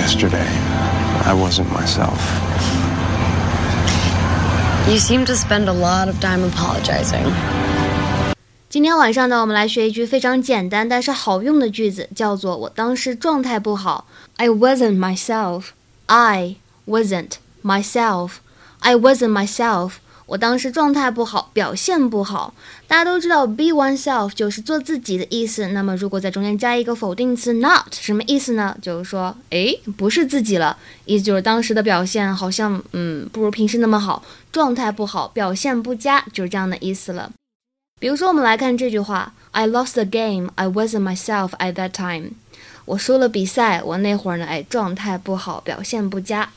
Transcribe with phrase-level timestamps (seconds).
[0.00, 0.46] yesterday,
[1.24, 2.18] I wasn't myself.
[4.88, 7.32] You seem to spend a lot of time apologizing.
[8.68, 14.06] 今天晚上呢，我们来学一句非常简单但是好用的句子，叫做“我当时状态不好”。
[14.36, 15.66] I wasn't myself.
[16.06, 16.56] I
[16.86, 17.32] wasn't
[17.62, 18.34] myself.
[18.80, 19.94] I wasn't myself.
[20.30, 22.54] 我当时状态不好，表现不好。
[22.86, 25.66] 大家都知道，be oneself 就是做自己的意思。
[25.68, 28.76] 那么，如果在中间加一个否定词 not，什么意思呢？
[28.80, 30.78] 就是说，诶，不是自己了。
[31.04, 37.32] 意思就是当时的表现好像，嗯，不如平时那么好，状态不好，表现不佳，就是这样的意思了。
[37.98, 40.52] 比如说，我们来看这句话：I lost the game.
[40.54, 42.34] I wasn't myself at that time.
[42.84, 46.50] 我输了比赛，我那会儿呢，哎，状态不好，表现不佳。